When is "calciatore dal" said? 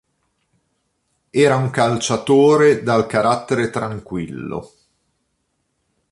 1.69-3.05